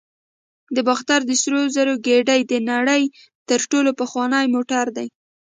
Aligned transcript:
د 0.75 0.77
باختر 0.87 1.19
د 1.25 1.31
سرو 1.41 1.61
زرو 1.75 1.93
ګېډۍ 2.05 2.41
د 2.51 2.53
نړۍ 2.71 3.03
تر 3.49 3.59
ټولو 3.71 3.89
پخوانی 3.99 4.45
موټر 4.55 4.85
دی 4.97 5.07